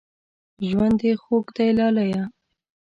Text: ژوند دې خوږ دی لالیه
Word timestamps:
ژوند 0.67 0.95
دې 1.01 1.11
خوږ 1.23 1.45
دی 1.55 1.69
لالیه 1.77 2.23